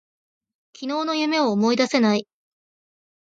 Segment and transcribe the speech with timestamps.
[0.73, 2.27] 昨日の夢を思い出せない。